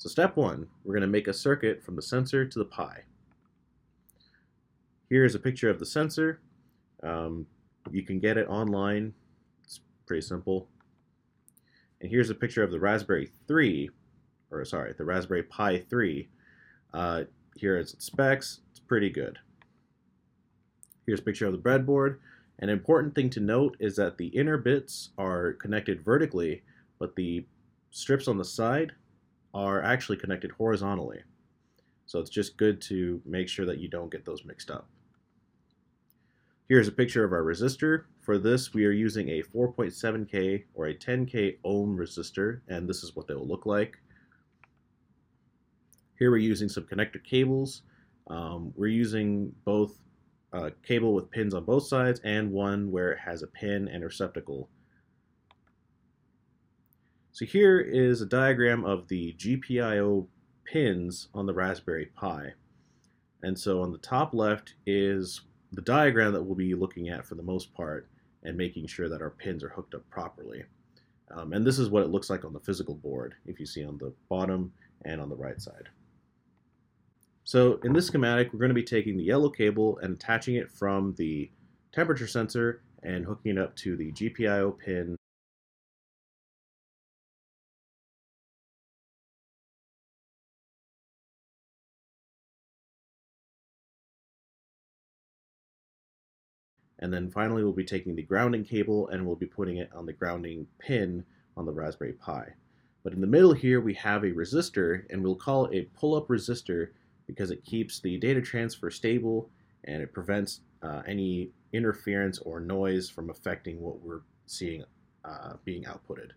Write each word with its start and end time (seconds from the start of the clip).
So 0.00 0.08
step 0.08 0.34
one, 0.34 0.66
we're 0.82 0.94
going 0.94 1.02
to 1.02 1.06
make 1.06 1.28
a 1.28 1.34
circuit 1.34 1.82
from 1.82 1.94
the 1.94 2.00
sensor 2.00 2.46
to 2.46 2.58
the 2.58 2.64
Pi. 2.64 3.02
Here 5.10 5.26
is 5.26 5.34
a 5.34 5.38
picture 5.38 5.68
of 5.68 5.78
the 5.78 5.84
sensor. 5.84 6.40
Um, 7.02 7.46
you 7.90 8.02
can 8.02 8.18
get 8.18 8.38
it 8.38 8.48
online. 8.48 9.12
It's 9.62 9.80
pretty 10.06 10.22
simple. 10.22 10.68
And 12.00 12.10
here's 12.10 12.30
a 12.30 12.34
picture 12.34 12.62
of 12.62 12.70
the 12.70 12.80
Raspberry 12.80 13.30
3, 13.46 13.90
or 14.50 14.64
sorry, 14.64 14.94
the 14.96 15.04
Raspberry 15.04 15.42
Pi 15.42 15.80
3. 15.80 16.30
Uh, 16.94 17.24
here 17.54 17.76
is 17.76 17.92
its 17.92 18.06
specs. 18.06 18.60
It's 18.70 18.80
pretty 18.80 19.10
good. 19.10 19.38
Here's 21.04 21.20
a 21.20 21.24
picture 21.24 21.44
of 21.44 21.52
the 21.52 21.58
breadboard. 21.58 22.16
An 22.60 22.70
important 22.70 23.14
thing 23.14 23.28
to 23.28 23.40
note 23.40 23.76
is 23.78 23.96
that 23.96 24.16
the 24.16 24.28
inner 24.28 24.56
bits 24.56 25.10
are 25.18 25.52
connected 25.52 26.02
vertically, 26.02 26.62
but 26.98 27.16
the 27.16 27.44
strips 27.90 28.28
on 28.28 28.38
the 28.38 28.46
side 28.46 28.92
are 29.52 29.82
actually 29.82 30.16
connected 30.16 30.52
horizontally. 30.52 31.20
So 32.06 32.18
it's 32.18 32.30
just 32.30 32.56
good 32.56 32.80
to 32.82 33.20
make 33.24 33.48
sure 33.48 33.66
that 33.66 33.78
you 33.78 33.88
don't 33.88 34.10
get 34.10 34.24
those 34.24 34.44
mixed 34.44 34.70
up. 34.70 34.88
Here's 36.68 36.88
a 36.88 36.92
picture 36.92 37.24
of 37.24 37.32
our 37.32 37.42
resistor. 37.42 38.04
For 38.20 38.38
this, 38.38 38.72
we 38.72 38.84
are 38.84 38.92
using 38.92 39.28
a 39.28 39.42
4.7K 39.42 40.64
or 40.74 40.86
a 40.86 40.94
10K 40.94 41.58
ohm 41.64 41.96
resistor, 41.96 42.60
and 42.68 42.88
this 42.88 43.02
is 43.02 43.16
what 43.16 43.26
they 43.26 43.34
will 43.34 43.48
look 43.48 43.66
like. 43.66 43.98
Here 46.18 46.30
we're 46.30 46.36
using 46.36 46.68
some 46.68 46.84
connector 46.84 47.22
cables. 47.24 47.82
Um, 48.28 48.72
we're 48.76 48.86
using 48.86 49.52
both 49.64 49.98
a 50.52 50.70
cable 50.86 51.14
with 51.14 51.30
pins 51.30 51.54
on 51.54 51.64
both 51.64 51.86
sides 51.86 52.20
and 52.24 52.52
one 52.52 52.90
where 52.90 53.12
it 53.12 53.18
has 53.18 53.42
a 53.42 53.46
pin 53.46 53.88
and 53.88 54.04
receptacle. 54.04 54.68
So 57.40 57.46
here 57.46 57.80
is 57.80 58.20
a 58.20 58.26
diagram 58.26 58.84
of 58.84 59.08
the 59.08 59.34
GPIO 59.38 60.26
pins 60.66 61.28
on 61.32 61.46
the 61.46 61.54
Raspberry 61.54 62.10
Pi. 62.14 62.52
And 63.42 63.58
so 63.58 63.80
on 63.80 63.92
the 63.92 63.96
top 63.96 64.34
left 64.34 64.74
is 64.84 65.40
the 65.72 65.80
diagram 65.80 66.34
that 66.34 66.42
we'll 66.42 66.54
be 66.54 66.74
looking 66.74 67.08
at 67.08 67.24
for 67.24 67.36
the 67.36 67.42
most 67.42 67.72
part 67.72 68.10
and 68.42 68.58
making 68.58 68.88
sure 68.88 69.08
that 69.08 69.22
our 69.22 69.30
pins 69.30 69.64
are 69.64 69.70
hooked 69.70 69.94
up 69.94 70.02
properly. 70.10 70.64
Um, 71.30 71.54
and 71.54 71.66
this 71.66 71.78
is 71.78 71.88
what 71.88 72.02
it 72.02 72.10
looks 72.10 72.28
like 72.28 72.44
on 72.44 72.52
the 72.52 72.60
physical 72.60 72.94
board, 72.94 73.36
if 73.46 73.58
you 73.58 73.64
see 73.64 73.86
on 73.86 73.96
the 73.96 74.12
bottom 74.28 74.70
and 75.06 75.18
on 75.18 75.30
the 75.30 75.34
right 75.34 75.62
side. 75.62 75.88
So 77.44 77.80
in 77.84 77.94
this 77.94 78.08
schematic, 78.08 78.52
we're 78.52 78.58
going 78.58 78.68
to 78.68 78.74
be 78.74 78.82
taking 78.82 79.16
the 79.16 79.24
yellow 79.24 79.48
cable 79.48 79.98
and 80.02 80.12
attaching 80.12 80.56
it 80.56 80.70
from 80.70 81.14
the 81.16 81.50
temperature 81.90 82.26
sensor 82.26 82.82
and 83.02 83.24
hooking 83.24 83.52
it 83.52 83.58
up 83.58 83.74
to 83.76 83.96
the 83.96 84.12
GPIO 84.12 84.78
pin 84.78 85.16
And 97.00 97.12
then 97.12 97.30
finally, 97.30 97.64
we'll 97.64 97.72
be 97.72 97.84
taking 97.84 98.14
the 98.14 98.22
grounding 98.22 98.62
cable 98.62 99.08
and 99.08 99.26
we'll 99.26 99.36
be 99.36 99.46
putting 99.46 99.78
it 99.78 99.90
on 99.94 100.06
the 100.06 100.12
grounding 100.12 100.66
pin 100.78 101.24
on 101.56 101.64
the 101.66 101.72
Raspberry 101.72 102.12
Pi. 102.12 102.52
But 103.02 103.14
in 103.14 103.20
the 103.20 103.26
middle 103.26 103.54
here, 103.54 103.80
we 103.80 103.94
have 103.94 104.24
a 104.24 104.30
resistor, 104.30 105.04
and 105.08 105.22
we'll 105.22 105.34
call 105.34 105.66
it 105.66 105.76
a 105.76 105.98
pull-up 105.98 106.28
resistor 106.28 106.88
because 107.26 107.50
it 107.50 107.64
keeps 107.64 108.00
the 108.00 108.18
data 108.18 108.42
transfer 108.42 108.90
stable 108.90 109.48
and 109.84 110.02
it 110.02 110.12
prevents 110.12 110.60
uh, 110.82 111.02
any 111.06 111.50
interference 111.72 112.38
or 112.40 112.60
noise 112.60 113.08
from 113.08 113.30
affecting 113.30 113.80
what 113.80 114.00
we're 114.02 114.20
seeing 114.46 114.84
uh, 115.24 115.54
being 115.64 115.84
outputted. 115.84 116.30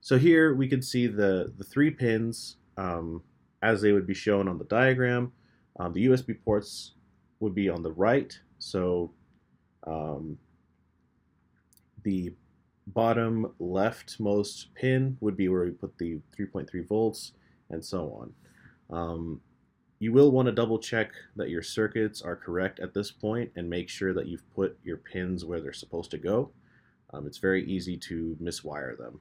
So 0.00 0.18
here 0.18 0.54
we 0.54 0.68
can 0.68 0.82
see 0.82 1.06
the, 1.06 1.52
the 1.56 1.64
three 1.64 1.90
pins 1.90 2.56
um, 2.76 3.22
as 3.62 3.80
they 3.82 3.92
would 3.92 4.06
be 4.06 4.14
shown 4.14 4.48
on 4.48 4.58
the 4.58 4.64
diagram. 4.64 5.32
Um, 5.78 5.92
the 5.92 6.06
USB 6.06 6.36
ports 6.44 6.92
would 7.44 7.54
be 7.54 7.68
on 7.68 7.82
the 7.82 7.92
right. 7.92 8.36
So 8.58 9.12
um, 9.86 10.38
the 12.02 12.32
bottom 12.88 13.52
leftmost 13.60 14.66
pin 14.74 15.16
would 15.20 15.36
be 15.36 15.48
where 15.48 15.64
we 15.64 15.70
put 15.70 15.96
the 15.98 16.20
3.3 16.38 16.88
volts 16.88 17.32
and 17.70 17.84
so 17.84 18.32
on. 18.90 18.96
Um, 18.96 19.40
you 19.98 20.12
will 20.12 20.32
want 20.32 20.46
to 20.46 20.52
double 20.52 20.78
check 20.78 21.12
that 21.36 21.50
your 21.50 21.62
circuits 21.62 22.20
are 22.20 22.36
correct 22.36 22.80
at 22.80 22.94
this 22.94 23.10
point 23.10 23.50
and 23.56 23.68
make 23.70 23.88
sure 23.88 24.12
that 24.12 24.26
you've 24.26 24.50
put 24.54 24.78
your 24.82 24.96
pins 24.96 25.44
where 25.44 25.60
they're 25.60 25.72
supposed 25.72 26.10
to 26.10 26.18
go. 26.18 26.50
Um, 27.12 27.26
it's 27.26 27.38
very 27.38 27.64
easy 27.64 27.96
to 27.98 28.36
miswire 28.42 28.98
them. 28.98 29.20